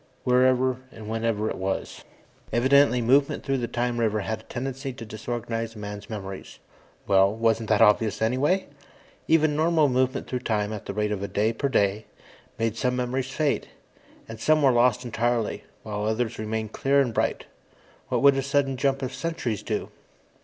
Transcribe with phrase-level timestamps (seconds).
[0.23, 2.03] Wherever and whenever it was.
[2.51, 6.57] Evidently movement through the time river had a tendency to disorganize a man's memories.
[7.05, 8.65] Well, wasn't that obvious anyway?
[9.27, 12.07] Even normal movement through time, at the rate of a day per day,
[12.57, 13.67] made some memories fade.
[14.27, 17.45] And some were lost entirely, while others remained clear and bright.
[18.09, 19.89] What would a sudden jump of centuries do?